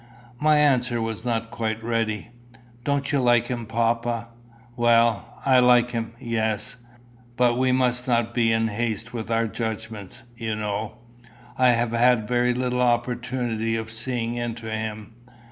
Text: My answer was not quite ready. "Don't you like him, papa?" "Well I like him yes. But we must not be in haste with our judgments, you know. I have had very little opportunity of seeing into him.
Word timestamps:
My 0.39 0.57
answer 0.57 0.99
was 0.99 1.23
not 1.23 1.51
quite 1.51 1.83
ready. 1.83 2.29
"Don't 2.83 3.11
you 3.11 3.19
like 3.21 3.45
him, 3.49 3.67
papa?" 3.67 4.29
"Well 4.75 5.25
I 5.45 5.59
like 5.59 5.91
him 5.91 6.13
yes. 6.19 6.77
But 7.37 7.55
we 7.55 7.71
must 7.71 8.07
not 8.07 8.33
be 8.33 8.51
in 8.51 8.69
haste 8.69 9.13
with 9.13 9.29
our 9.29 9.47
judgments, 9.47 10.23
you 10.35 10.55
know. 10.55 10.97
I 11.55 11.73
have 11.73 11.91
had 11.91 12.27
very 12.27 12.55
little 12.55 12.81
opportunity 12.81 13.75
of 13.75 13.91
seeing 13.91 14.33
into 14.37 14.71
him. 14.71 15.13